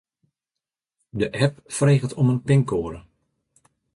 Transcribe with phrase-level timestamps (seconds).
[1.11, 2.99] De app freget om in pinkoade.